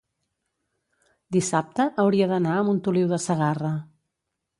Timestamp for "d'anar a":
2.31-2.63